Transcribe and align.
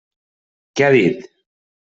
Què 0.81 0.87
ha 0.87 0.95
dit? 0.97 1.31